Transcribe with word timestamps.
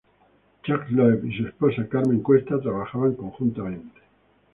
Chuck 0.63 0.87
Loeb 0.89 1.25
y 1.25 1.37
su 1.37 1.45
esposa, 1.45 1.87
Carmen 1.87 2.21
Cuesta, 2.23 2.59
trabajan 2.59 3.13
conjuntamente. 3.13 4.01